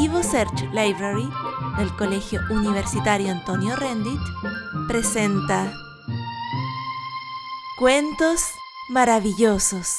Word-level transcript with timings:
Ivo 0.00 0.22
Search 0.22 0.62
Library 0.72 1.28
del 1.76 1.92
Colegio 1.96 2.40
Universitario 2.50 3.32
Antonio 3.32 3.74
Rendit 3.74 4.20
presenta 4.86 5.72
Cuentos 7.80 8.42
maravillosos. 8.90 9.96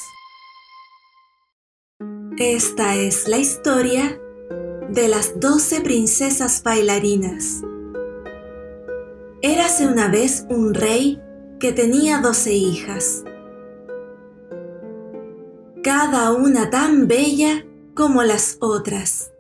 Esta 2.38 2.96
es 2.96 3.28
la 3.28 3.40
historia 3.40 4.18
de 4.90 5.10
las 5.10 5.38
doce 5.38 5.82
princesas 5.82 6.64
bailarinas. 6.64 7.62
Érase 9.42 9.86
una 9.86 10.08
vez 10.08 10.46
un 10.50 10.74
rey 10.76 11.22
que 11.60 11.74
tenía 11.74 12.20
doce 12.20 12.54
hijas, 12.54 13.26
cada 15.84 16.32
una 16.32 16.70
tan 16.70 17.10
bella 17.10 17.66
como 17.96 18.24
las 18.24 18.56
otras. 18.62 19.34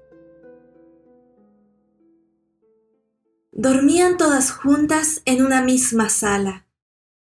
Dormían 3.61 4.15
todas 4.15 4.51
juntas 4.51 5.21
en 5.25 5.43
una 5.43 5.61
misma 5.61 6.07
sala, 6.07 6.65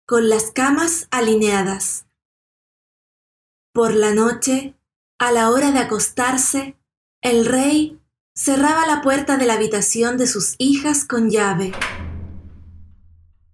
con 0.07 0.27
las 0.27 0.49
camas 0.49 1.07
alineadas. 1.11 2.07
Por 3.71 3.93
la 3.93 4.11
noche, 4.11 4.73
a 5.19 5.31
la 5.31 5.51
hora 5.51 5.71
de 5.71 5.77
acostarse, 5.77 6.79
el 7.21 7.45
rey 7.45 8.01
cerraba 8.33 8.87
la 8.87 9.03
puerta 9.03 9.37
de 9.37 9.45
la 9.45 9.53
habitación 9.53 10.17
de 10.17 10.25
sus 10.25 10.55
hijas 10.57 11.05
con 11.05 11.29
llave. 11.29 11.73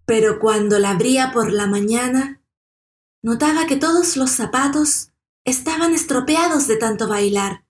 Pero 0.05 0.39
cuando 0.39 0.79
la 0.79 0.91
abría 0.91 1.33
por 1.33 1.51
la 1.51 1.67
mañana, 1.67 2.41
notaba 3.21 3.67
que 3.67 3.75
todos 3.75 4.15
los 4.15 4.31
zapatos 4.31 5.11
estaban 5.43 5.93
estropeados 5.93 6.67
de 6.67 6.77
tanto 6.77 7.09
bailar, 7.09 7.65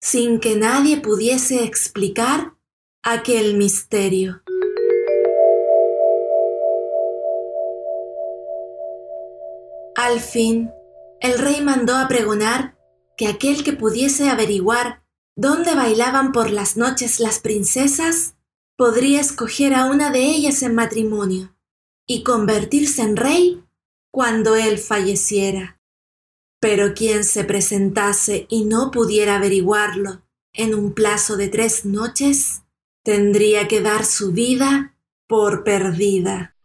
sin 0.00 0.40
que 0.40 0.56
nadie 0.56 1.00
pudiese 1.00 1.62
explicar 1.62 2.56
aquel 3.04 3.56
misterio. 3.56 4.42
Al 9.96 10.20
fin, 10.20 10.70
el 11.20 11.38
rey 11.40 11.60
mandó 11.62 11.96
a 11.96 12.06
pregonar 12.06 12.78
que 13.16 13.26
aquel 13.26 13.64
que 13.64 13.72
pudiese 13.72 14.30
averiguar 14.30 15.02
dónde 15.34 15.74
bailaban 15.74 16.30
por 16.30 16.50
las 16.50 16.76
noches 16.76 17.18
las 17.18 17.40
princesas 17.40 18.36
podría 18.76 19.20
escoger 19.20 19.74
a 19.74 19.86
una 19.86 20.10
de 20.10 20.20
ellas 20.20 20.62
en 20.62 20.76
matrimonio 20.76 21.56
y 22.06 22.22
convertirse 22.22 23.02
en 23.02 23.16
rey 23.16 23.64
cuando 24.12 24.54
él 24.54 24.78
falleciera. 24.78 25.80
Pero 26.60 26.94
quien 26.94 27.24
se 27.24 27.42
presentase 27.42 28.46
y 28.48 28.64
no 28.64 28.92
pudiera 28.92 29.36
averiguarlo 29.36 30.22
en 30.52 30.74
un 30.74 30.92
plazo 30.92 31.36
de 31.36 31.48
tres 31.48 31.84
noches, 31.84 32.61
tendría 33.04 33.66
que 33.68 33.80
dar 33.80 34.04
su 34.04 34.32
vida 34.32 34.94
por 35.26 35.64
perdida. 35.64 36.56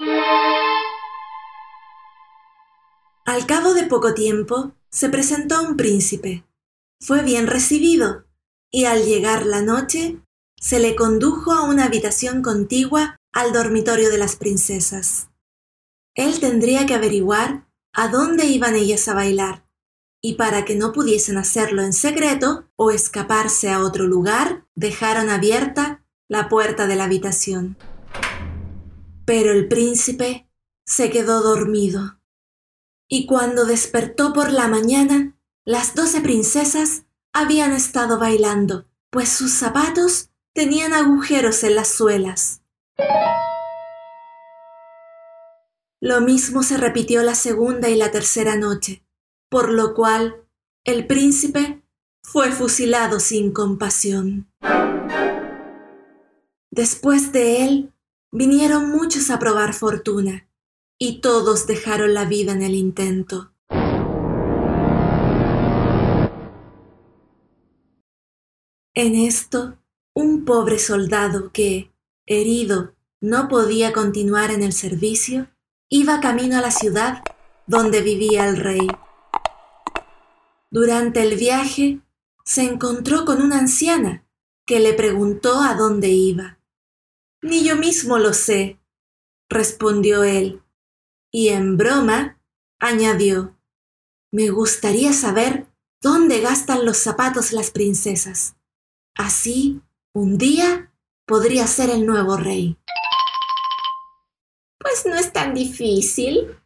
Al 3.26 3.46
cabo 3.46 3.74
de 3.74 3.84
poco 3.84 4.14
tiempo 4.14 4.74
se 4.90 5.10
presentó 5.10 5.62
un 5.62 5.76
príncipe. 5.76 6.46
Fue 7.00 7.24
bien 7.24 7.48
recibido 7.48 8.26
y 8.72 8.86
al 8.86 9.04
llegar 9.06 9.46
la 9.46 9.62
noche 9.62 10.18
se 10.60 10.80
le 10.80 10.96
condujo 10.96 11.52
a 11.52 11.64
una 11.64 11.86
habitación 11.86 12.42
contigua 12.42 13.18
al 13.34 13.54
dormitorio 13.54 14.10
de 14.10 14.18
las 14.18 14.36
princesas. 14.36 15.30
Él 16.16 16.40
tendría 16.40 16.86
que 16.86 16.96
averiguar 16.96 17.68
a 17.94 18.08
dónde 18.08 18.46
iban 18.46 18.76
ellas 18.76 19.08
a 19.08 19.14
bailar, 19.14 19.68
y 20.22 20.34
para 20.34 20.66
que 20.66 20.76
no 20.76 20.92
pudiesen 20.92 21.38
hacerlo 21.38 21.84
en 21.84 21.94
secreto 21.94 22.68
o 22.76 22.90
escaparse 22.90 23.70
a 23.70 23.82
otro 23.82 24.08
lugar, 24.08 24.66
dejaron 24.76 25.30
abierta 25.30 26.04
la 26.28 26.50
puerta 26.50 26.88
de 26.88 26.96
la 26.96 27.06
habitación. 27.06 27.78
Pero 29.26 29.52
el 29.52 29.68
príncipe 29.68 30.48
se 30.86 31.10
quedó 31.10 31.42
dormido. 31.42 32.20
Y 33.10 33.26
cuando 33.26 33.66
despertó 33.66 34.34
por 34.34 34.52
la 34.52 34.68
mañana, 34.68 35.38
las 35.66 35.96
doce 35.96 36.22
princesas 36.22 37.04
habían 37.34 37.74
estado 37.74 38.20
bailando, 38.20 38.86
pues 39.10 39.30
sus 39.30 39.52
zapatos 39.52 40.30
tenían 40.54 40.94
agujeros 40.94 41.64
en 41.64 41.76
las 41.76 41.90
suelas. 41.90 42.62
Lo 46.00 46.22
mismo 46.22 46.64
se 46.64 46.78
repitió 46.78 47.24
la 47.24 47.36
segunda 47.36 47.90
y 47.90 47.96
la 47.96 48.12
tercera 48.12 48.56
noche, 48.56 49.04
por 49.50 49.72
lo 49.72 49.94
cual 49.94 50.48
el 50.84 51.08
príncipe 51.08 51.84
fue 52.22 52.52
fusilado 52.52 53.20
sin 53.20 53.52
compasión. 53.52 54.48
Después 56.78 57.32
de 57.32 57.66
él 57.66 57.92
vinieron 58.32 58.92
muchos 58.92 59.32
a 59.32 59.40
probar 59.40 59.74
fortuna, 59.74 60.48
y 61.00 61.22
todos 61.22 61.66
dejaron 61.66 62.14
la 62.14 62.26
vida 62.26 62.52
en 62.52 62.62
el 62.62 62.76
intento. 62.76 63.52
En 68.94 69.16
esto, 69.16 69.80
un 70.14 70.46
pobre 70.46 70.78
soldado 70.78 71.52
que, 71.52 71.92
herido, 72.28 72.94
no 73.22 73.48
podía 73.48 73.92
continuar 73.92 74.52
en 74.52 74.62
el 74.62 74.74
servicio, 74.74 75.48
iba 75.90 76.20
camino 76.20 76.60
a 76.60 76.62
la 76.62 76.70
ciudad 76.70 77.24
donde 77.66 78.04
vivía 78.04 78.48
el 78.48 78.56
rey. 78.56 78.88
Durante 80.70 81.24
el 81.24 81.38
viaje, 81.38 82.02
se 82.46 82.66
encontró 82.66 83.26
con 83.26 83.42
una 83.42 83.58
anciana 83.58 84.28
que 84.68 84.80
le 84.80 84.94
preguntó 84.94 85.60
a 85.60 85.74
dónde 85.74 86.10
iba. 86.10 86.57
Ni 87.48 87.64
yo 87.64 87.78
mismo 87.78 88.18
lo 88.18 88.34
sé, 88.34 88.78
respondió 89.50 90.26
él, 90.26 90.62
y 91.32 91.48
en 91.48 91.78
broma 91.78 92.42
añadió, 92.78 93.58
me 94.34 94.50
gustaría 94.50 95.14
saber 95.14 95.66
dónde 96.02 96.42
gastan 96.42 96.86
los 96.86 96.98
zapatos 96.98 97.54
las 97.54 97.72
princesas. 97.72 98.58
Así, 99.16 99.82
un 100.14 100.38
día 100.38 100.92
podría 101.26 101.68
ser 101.68 101.90
el 101.90 102.06
nuevo 102.06 102.36
rey. 102.36 102.78
Pues 104.78 105.06
no 105.06 105.16
es 105.16 105.32
tan 105.32 105.54
difícil, 105.54 106.60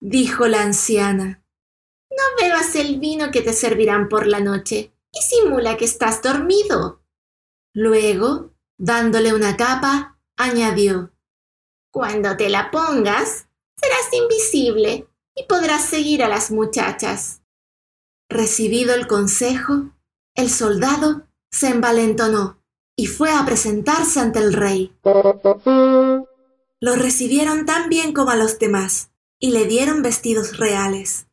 dijo 0.00 0.48
la 0.48 0.60
anciana. 0.60 1.42
No 2.10 2.44
bebas 2.44 2.74
el 2.74 3.00
vino 3.00 3.30
que 3.30 3.40
te 3.40 3.54
servirán 3.54 4.10
por 4.10 4.26
la 4.26 4.40
noche 4.40 4.92
y 5.10 5.22
simula 5.22 5.78
que 5.78 5.86
estás 5.86 6.20
dormido. 6.20 7.00
Luego, 7.72 8.54
dándole 8.76 9.32
una 9.32 9.56
capa, 9.56 10.15
añadió, 10.36 11.12
Cuando 11.90 12.36
te 12.36 12.48
la 12.48 12.70
pongas, 12.70 13.48
serás 13.76 14.12
invisible 14.12 15.08
y 15.34 15.44
podrás 15.44 15.84
seguir 15.84 16.22
a 16.22 16.28
las 16.28 16.50
muchachas. 16.50 17.42
Recibido 18.28 18.94
el 18.94 19.06
consejo, 19.06 19.92
el 20.34 20.50
soldado 20.50 21.26
se 21.50 21.68
envalentonó 21.68 22.62
y 22.96 23.06
fue 23.06 23.30
a 23.30 23.44
presentarse 23.44 24.20
ante 24.20 24.38
el 24.38 24.52
rey. 24.52 24.94
Lo 25.04 26.94
recibieron 26.96 27.66
tan 27.66 27.88
bien 27.88 28.12
como 28.12 28.30
a 28.30 28.36
los 28.36 28.58
demás 28.58 29.10
y 29.38 29.50
le 29.50 29.66
dieron 29.66 30.02
vestidos 30.02 30.56
reales. 30.58 31.26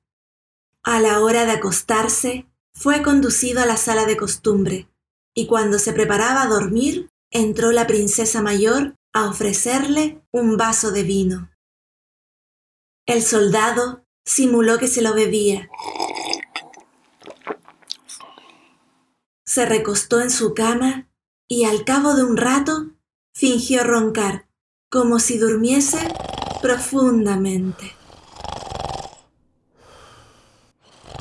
A 0.84 1.00
la 1.00 1.22
hora 1.22 1.46
de 1.46 1.54
acostarse, 1.54 2.48
fue 2.74 3.02
conducido 3.02 3.62
a 3.62 3.66
la 3.66 3.78
sala 3.78 4.06
de 4.06 4.18
costumbre, 4.18 4.90
y 5.34 5.48
cuando 5.48 5.80
se 5.80 5.94
preparaba 5.94 6.42
a 6.42 6.48
dormir, 6.48 7.10
entró 7.34 7.72
la 7.72 7.88
princesa 7.88 8.42
mayor 8.42 8.96
a 9.12 9.28
ofrecerle 9.28 10.24
un 10.32 10.56
vaso 10.56 10.92
de 10.92 11.04
vino. 11.04 11.52
El 13.06 13.24
soldado 13.24 14.06
simuló 14.24 14.78
que 14.78 14.88
se 14.88 15.02
lo 15.02 15.14
bebía. 15.14 15.70
Se 19.46 19.66
recostó 19.66 20.22
en 20.22 20.30
su 20.30 20.54
cama 20.54 21.10
y 21.48 21.66
al 21.66 21.84
cabo 21.86 22.16
de 22.16 22.24
un 22.24 22.38
rato 22.38 22.92
fingió 23.34 23.84
roncar, 23.84 24.48
como 24.90 25.20
si 25.20 25.38
durmiese 25.38 26.00
profundamente. 26.62 27.96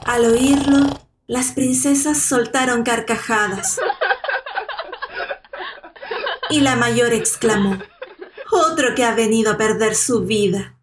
Al 0.04 0.26
oírlo, 0.26 1.00
las 1.26 1.52
princesas 1.52 2.18
soltaron 2.18 2.82
carcajadas 2.82 3.78
y 6.52 6.60
la 6.60 6.76
mayor 6.76 7.14
exclamó, 7.14 7.78
otro 8.50 8.94
que 8.94 9.04
ha 9.04 9.14
venido 9.14 9.52
a 9.52 9.56
perder 9.56 9.94
su 9.94 10.26
vida. 10.26 10.78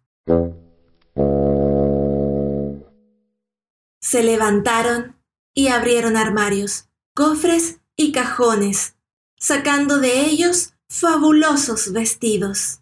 Se 4.00 4.24
levantaron 4.24 5.16
y 5.54 5.68
abrieron 5.68 6.16
armarios, 6.16 6.88
cofres 7.14 7.78
y 7.94 8.10
cajones, 8.10 8.96
sacando 9.36 10.00
de 10.00 10.22
ellos 10.22 10.74
fabulosos 10.88 11.92
vestidos. 11.92 12.80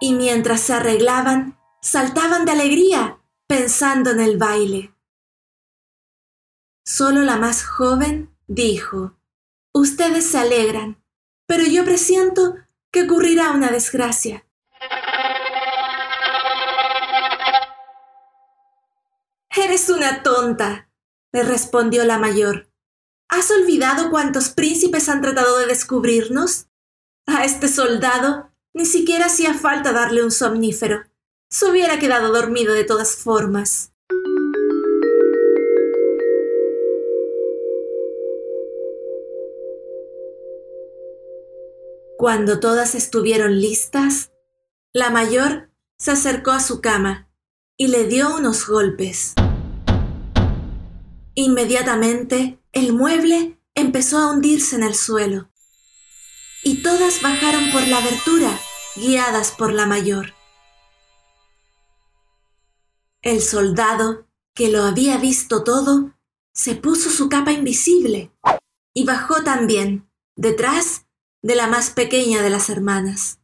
Y 0.00 0.12
mientras 0.12 0.60
se 0.60 0.74
arreglaban, 0.74 1.58
saltaban 1.80 2.44
de 2.44 2.52
alegría 2.52 3.18
pensando 3.46 4.10
en 4.10 4.20
el 4.20 4.36
baile. 4.36 4.95
Solo 6.88 7.22
la 7.22 7.36
más 7.36 7.64
joven 7.66 8.32
dijo, 8.46 9.18
Ustedes 9.74 10.24
se 10.24 10.38
alegran, 10.38 11.02
pero 11.46 11.64
yo 11.64 11.84
presiento 11.84 12.54
que 12.92 13.02
ocurrirá 13.02 13.50
una 13.50 13.70
desgracia. 13.70 14.46
Eres 19.50 19.88
una 19.90 20.22
tonta, 20.22 20.88
le 21.32 21.42
respondió 21.42 22.04
la 22.04 22.18
mayor. 22.18 22.70
¿Has 23.28 23.50
olvidado 23.50 24.08
cuántos 24.08 24.50
príncipes 24.50 25.08
han 25.08 25.20
tratado 25.22 25.58
de 25.58 25.66
descubrirnos? 25.66 26.68
A 27.26 27.44
este 27.44 27.66
soldado 27.66 28.52
ni 28.72 28.86
siquiera 28.86 29.26
hacía 29.26 29.54
falta 29.54 29.92
darle 29.92 30.22
un 30.22 30.30
somnífero. 30.30 31.02
Se 31.50 31.68
hubiera 31.68 31.98
quedado 31.98 32.32
dormido 32.32 32.74
de 32.74 32.84
todas 32.84 33.16
formas. 33.16 33.95
Cuando 42.16 42.60
todas 42.60 42.94
estuvieron 42.94 43.60
listas, 43.60 44.30
la 44.94 45.10
mayor 45.10 45.70
se 45.98 46.12
acercó 46.12 46.52
a 46.52 46.60
su 46.60 46.80
cama 46.80 47.28
y 47.76 47.88
le 47.88 48.04
dio 48.04 48.34
unos 48.34 48.66
golpes. 48.66 49.34
Inmediatamente 51.34 52.58
el 52.72 52.94
mueble 52.94 53.60
empezó 53.74 54.16
a 54.16 54.30
hundirse 54.30 54.76
en 54.76 54.82
el 54.82 54.94
suelo 54.94 55.50
y 56.64 56.82
todas 56.82 57.20
bajaron 57.20 57.70
por 57.70 57.86
la 57.86 57.98
abertura, 57.98 58.58
guiadas 58.96 59.52
por 59.52 59.74
la 59.74 59.84
mayor. 59.84 60.32
El 63.20 63.42
soldado, 63.42 64.26
que 64.54 64.70
lo 64.70 64.84
había 64.84 65.18
visto 65.18 65.64
todo, 65.64 66.14
se 66.54 66.76
puso 66.76 67.10
su 67.10 67.28
capa 67.28 67.52
invisible 67.52 68.32
y 68.94 69.04
bajó 69.04 69.44
también, 69.44 70.10
detrás 70.34 71.05
de 71.46 71.54
la 71.54 71.68
más 71.68 71.90
pequeña 71.90 72.42
de 72.42 72.50
las 72.50 72.70
hermanas. 72.70 73.38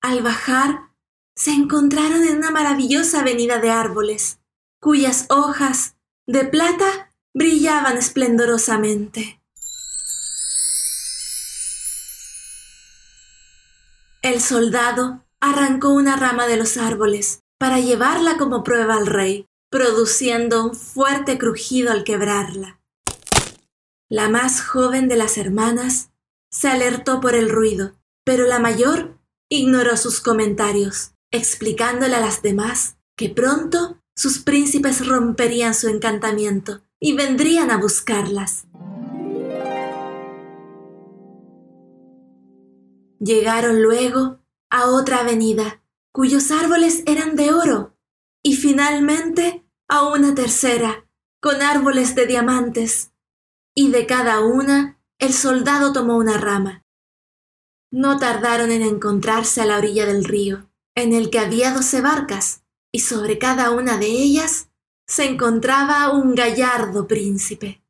Al 0.00 0.22
bajar, 0.22 0.92
se 1.34 1.50
encontraron 1.50 2.22
en 2.22 2.36
una 2.36 2.52
maravillosa 2.52 3.22
avenida 3.22 3.58
de 3.58 3.70
árboles, 3.70 4.38
cuyas 4.80 5.26
hojas, 5.28 5.96
de 6.24 6.44
plata, 6.44 7.10
brillaban 7.34 7.96
esplendorosamente. 7.96 9.42
El 14.22 14.40
soldado 14.40 15.24
arrancó 15.40 15.88
una 15.90 16.14
rama 16.14 16.46
de 16.46 16.58
los 16.58 16.76
árboles 16.76 17.40
para 17.58 17.80
llevarla 17.80 18.36
como 18.36 18.62
prueba 18.62 18.94
al 18.94 19.08
rey, 19.08 19.48
produciendo 19.68 20.64
un 20.64 20.76
fuerte 20.76 21.38
crujido 21.38 21.90
al 21.90 22.04
quebrarla. 22.04 22.80
La 24.08 24.28
más 24.28 24.62
joven 24.62 25.08
de 25.08 25.16
las 25.16 25.38
hermanas 25.38 26.12
se 26.50 26.68
alertó 26.68 27.20
por 27.20 27.34
el 27.34 27.50
ruido, 27.50 27.94
pero 28.24 28.46
la 28.46 28.58
mayor 28.58 29.18
ignoró 29.48 29.96
sus 29.96 30.20
comentarios, 30.20 31.12
explicándole 31.30 32.16
a 32.16 32.20
las 32.20 32.42
demás 32.42 32.96
que 33.16 33.30
pronto 33.30 34.02
sus 34.14 34.38
príncipes 34.38 35.06
romperían 35.06 35.74
su 35.74 35.88
encantamiento 35.88 36.82
y 36.98 37.14
vendrían 37.14 37.70
a 37.70 37.78
buscarlas. 37.78 38.66
Llegaron 43.18 43.82
luego 43.82 44.40
a 44.70 44.90
otra 44.90 45.20
avenida, 45.20 45.82
cuyos 46.12 46.50
árboles 46.50 47.02
eran 47.06 47.36
de 47.36 47.52
oro, 47.52 47.96
y 48.42 48.56
finalmente 48.56 49.66
a 49.88 50.06
una 50.08 50.34
tercera, 50.34 51.08
con 51.40 51.62
árboles 51.62 52.14
de 52.14 52.26
diamantes, 52.26 53.12
y 53.74 53.90
de 53.90 54.06
cada 54.06 54.40
una 54.40 54.95
el 55.18 55.32
soldado 55.32 55.92
tomó 55.92 56.16
una 56.16 56.36
rama. 56.36 56.84
No 57.90 58.18
tardaron 58.18 58.70
en 58.70 58.82
encontrarse 58.82 59.62
a 59.62 59.66
la 59.66 59.78
orilla 59.78 60.06
del 60.06 60.24
río, 60.24 60.68
en 60.94 61.12
el 61.12 61.30
que 61.30 61.38
había 61.38 61.72
doce 61.72 62.00
barcas, 62.00 62.62
y 62.92 63.00
sobre 63.00 63.38
cada 63.38 63.70
una 63.70 63.96
de 63.96 64.06
ellas 64.06 64.70
se 65.06 65.24
encontraba 65.24 66.10
un 66.10 66.34
gallardo 66.34 67.06
príncipe. 67.06 67.82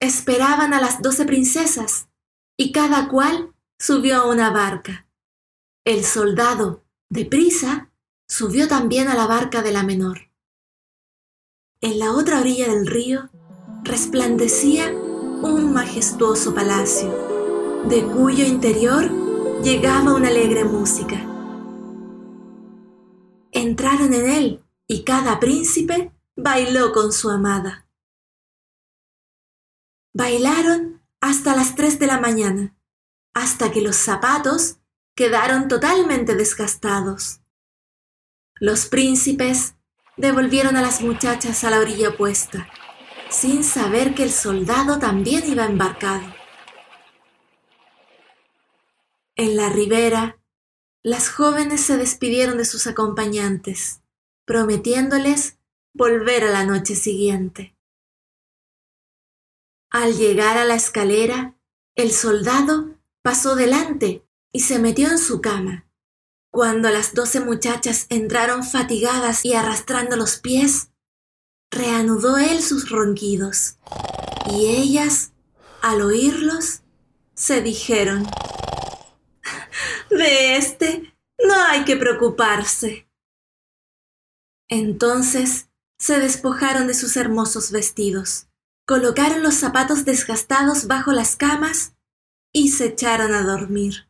Esperaban 0.00 0.72
a 0.72 0.80
las 0.80 1.02
doce 1.02 1.24
princesas, 1.24 2.08
y 2.56 2.72
cada 2.72 3.08
cual 3.08 3.54
subió 3.78 4.22
a 4.22 4.26
una 4.26 4.50
barca. 4.50 5.06
El 5.84 6.04
soldado, 6.04 6.84
deprisa, 7.10 7.90
subió 8.28 8.68
también 8.68 9.08
a 9.08 9.14
la 9.14 9.26
barca 9.26 9.62
de 9.62 9.72
la 9.72 9.82
menor. 9.82 10.30
En 11.80 11.98
la 11.98 12.12
otra 12.12 12.40
orilla 12.40 12.68
del 12.68 12.86
río 12.86 13.30
resplandecía 13.82 14.94
un 15.42 15.72
majestuoso 15.72 16.54
palacio, 16.54 17.84
de 17.88 18.02
cuyo 18.04 18.44
interior 18.44 19.10
llegaba 19.62 20.14
una 20.14 20.28
alegre 20.28 20.64
música. 20.64 21.16
Entraron 23.52 24.12
en 24.12 24.28
él 24.28 24.64
y 24.86 25.02
cada 25.04 25.40
príncipe 25.40 26.12
bailó 26.36 26.92
con 26.92 27.12
su 27.12 27.30
amada. 27.30 27.86
Bailaron 30.12 31.02
hasta 31.20 31.56
las 31.56 31.74
tres 31.74 31.98
de 31.98 32.06
la 32.06 32.20
mañana, 32.20 32.76
hasta 33.32 33.70
que 33.70 33.80
los 33.80 33.96
zapatos 33.96 34.76
quedaron 35.14 35.68
totalmente 35.68 36.34
desgastados. 36.34 37.40
Los 38.56 38.86
príncipes 38.86 39.74
devolvieron 40.16 40.76
a 40.76 40.82
las 40.82 41.00
muchachas 41.00 41.64
a 41.64 41.70
la 41.70 41.78
orilla 41.78 42.10
opuesta 42.10 42.68
sin 43.30 43.62
saber 43.64 44.14
que 44.14 44.24
el 44.24 44.32
soldado 44.32 44.98
también 44.98 45.44
iba 45.46 45.64
embarcado. 45.64 46.34
En 49.36 49.56
la 49.56 49.70
ribera, 49.70 50.38
las 51.02 51.30
jóvenes 51.30 51.80
se 51.80 51.96
despidieron 51.96 52.58
de 52.58 52.64
sus 52.64 52.86
acompañantes, 52.86 54.02
prometiéndoles 54.44 55.58
volver 55.94 56.44
a 56.44 56.50
la 56.50 56.64
noche 56.64 56.94
siguiente. 56.94 57.74
Al 59.90 60.16
llegar 60.16 60.58
a 60.58 60.64
la 60.64 60.74
escalera, 60.74 61.56
el 61.94 62.12
soldado 62.12 62.96
pasó 63.22 63.54
delante 63.54 64.24
y 64.52 64.60
se 64.60 64.78
metió 64.78 65.08
en 65.08 65.18
su 65.18 65.40
cama. 65.40 65.86
Cuando 66.52 66.90
las 66.90 67.14
doce 67.14 67.40
muchachas 67.40 68.06
entraron 68.08 68.64
fatigadas 68.64 69.44
y 69.44 69.54
arrastrando 69.54 70.16
los 70.16 70.38
pies, 70.38 70.89
reanudó 71.70 72.36
él 72.38 72.62
sus 72.62 72.90
ronquidos, 72.90 73.76
y 74.50 74.66
ellas, 74.66 75.32
al 75.82 76.02
oírlos, 76.02 76.82
se 77.34 77.62
dijeron, 77.62 78.26
de 80.10 80.56
este 80.56 81.14
no 81.38 81.54
hay 81.54 81.84
que 81.84 81.96
preocuparse. 81.96 83.08
Entonces 84.68 85.68
se 85.98 86.18
despojaron 86.18 86.86
de 86.86 86.94
sus 86.94 87.16
hermosos 87.16 87.70
vestidos, 87.70 88.48
colocaron 88.86 89.42
los 89.42 89.54
zapatos 89.54 90.04
desgastados 90.04 90.86
bajo 90.86 91.12
las 91.12 91.36
camas 91.36 91.94
y 92.52 92.72
se 92.72 92.86
echaron 92.86 93.32
a 93.32 93.42
dormir. 93.42 94.09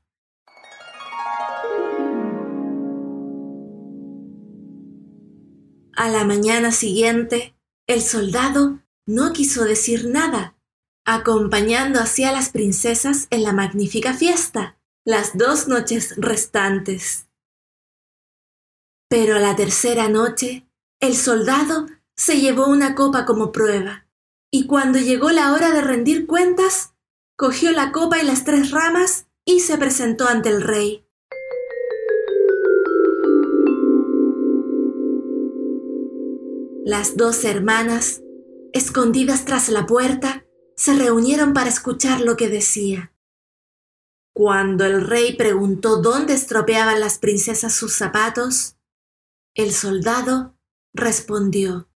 A 6.01 6.09
la 6.09 6.25
mañana 6.25 6.73
siguiente, 6.73 7.55
el 7.87 8.01
soldado 8.01 8.81
no 9.05 9.35
quiso 9.35 9.65
decir 9.65 10.09
nada, 10.09 10.57
acompañando 11.05 12.01
así 12.01 12.25
a 12.25 12.33
las 12.33 12.49
princesas 12.49 13.27
en 13.29 13.43
la 13.43 13.53
magnífica 13.53 14.15
fiesta, 14.15 14.79
las 15.05 15.37
dos 15.37 15.69
noches 15.69 16.15
restantes. 16.17 17.29
Pero 19.11 19.37
a 19.37 19.41
la 19.41 19.55
tercera 19.57 20.09
noche, 20.09 20.67
el 21.01 21.15
soldado 21.15 21.87
se 22.17 22.41
llevó 22.41 22.69
una 22.69 22.95
copa 22.95 23.27
como 23.27 23.53
prueba, 23.53 24.07
y 24.51 24.67
cuando 24.67 24.99
llegó 24.99 25.33
la 25.33 25.53
hora 25.53 25.71
de 25.71 25.83
rendir 25.83 26.27
cuentas, 26.27 26.95
cogió 27.37 27.73
la 27.73 27.93
copa 27.93 28.19
y 28.19 28.25
las 28.25 28.45
tres 28.45 28.71
ramas 28.71 29.27
y 29.45 29.61
se 29.61 29.77
presentó 29.77 30.27
ante 30.29 30.49
el 30.49 30.63
rey. 30.63 31.07
Las 36.85 37.19
dos 37.19 37.45
hermanas, 37.45 38.23
escondidas 38.73 39.45
tras 39.45 39.69
la 39.69 39.87
puerta, 39.87 40.47
se 40.77 40.95
reunieron 40.95 41.53
para 41.53 41.69
escuchar 41.69 42.23
lo 42.23 42.37
que 42.37 42.49
decía. 42.49 43.13
Cuando 44.33 44.87
el 44.87 45.07
rey 45.07 45.37
preguntó 45.37 46.01
dónde 46.01 46.33
estropeaban 46.33 46.99
las 46.99 47.19
princesas 47.19 47.75
sus 47.75 47.93
zapatos, 47.93 48.77
el 49.55 49.73
soldado 49.73 50.57
respondió, 50.95 51.91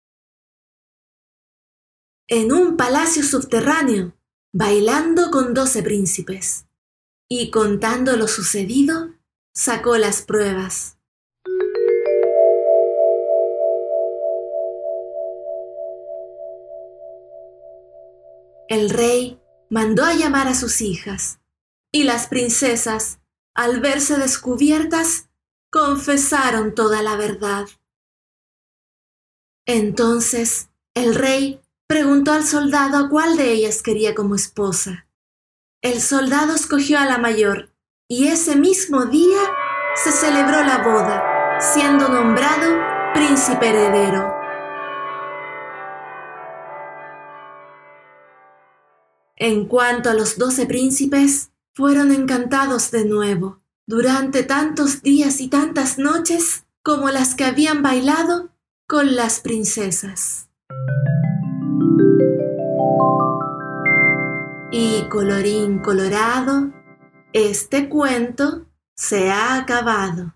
En 2.28 2.52
un 2.52 2.76
palacio 2.76 3.24
subterráneo, 3.24 4.18
bailando 4.52 5.32
con 5.32 5.54
doce 5.54 5.82
príncipes. 5.82 6.66
Y 7.30 7.52
contando 7.52 8.18
lo 8.18 8.28
sucedido, 8.28 9.14
sacó 9.54 9.98
las 9.98 10.22
pruebas. 10.24 10.98
El 18.74 18.90
rey 18.90 19.40
mandó 19.70 20.04
a 20.04 20.16
llamar 20.16 20.48
a 20.48 20.56
sus 20.56 20.82
hijas, 20.82 21.40
y 21.92 22.06
las 22.06 22.26
princesas, 22.26 23.20
al 23.54 23.82
verse 23.82 24.18
descubiertas, 24.18 25.30
confesaron 25.72 26.74
toda 26.74 27.04
la 27.04 27.16
verdad. 27.16 27.68
Entonces 29.68 30.70
el 30.96 31.14
rey 31.14 31.62
preguntó 31.86 32.32
al 32.32 32.44
soldado 32.44 32.98
a 32.98 33.10
cuál 33.10 33.38
de 33.38 33.52
ellas 33.52 33.84
quería 33.84 34.16
como 34.16 34.34
esposa. 34.34 35.08
El 35.84 36.02
soldado 36.02 36.56
escogió 36.56 36.98
a 36.98 37.06
la 37.06 37.20
mayor, 37.20 37.72
y 38.08 38.30
ese 38.30 38.56
mismo 38.56 39.06
día 39.06 39.42
se 40.04 40.12
celebró 40.12 40.64
la 40.64 40.80
boda, 40.80 41.60
siendo 41.60 42.10
nombrado 42.10 42.82
príncipe 43.14 43.70
heredero. 43.70 44.33
En 49.36 49.66
cuanto 49.66 50.12
a 50.12 50.14
los 50.14 50.38
doce 50.38 50.68
príncipes, 50.68 51.52
fueron 51.74 52.12
encantados 52.12 52.92
de 52.92 53.06
nuevo, 53.06 53.62
durante 53.88 54.44
tantos 54.44 55.02
días 55.02 55.42
y 55.42 55.48
tantas 55.48 55.98
noches 55.98 56.66
como 56.84 57.10
las 57.10 57.34
que 57.34 57.44
habían 57.44 57.82
bailado 57.82 58.52
con 58.88 59.16
las 59.16 59.40
princesas. 59.40 60.50
Y 64.72 65.08
colorín 65.10 65.80
colorado, 65.80 66.72
este 67.34 67.90
cuento 67.90 68.68
se 68.96 69.32
ha 69.32 69.56
acabado. 69.56 70.36